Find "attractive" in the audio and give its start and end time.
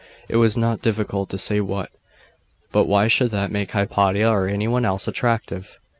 5.07-5.79